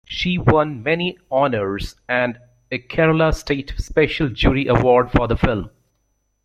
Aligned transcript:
She 0.07 0.39
won 0.39 0.81
many 0.81 1.19
honors 1.29 1.95
and 2.09 2.39
a 2.71 2.79
Kerala 2.79 3.35
State 3.35 3.75
Special 3.77 4.29
Jury 4.29 4.65
Award 4.65 5.11
for 5.11 5.27
the 5.27 5.37
film. 5.37 5.69